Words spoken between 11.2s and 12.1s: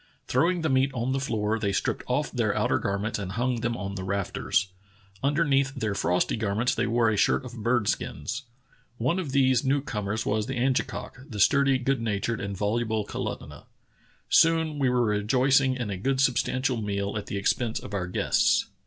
the sturdy, good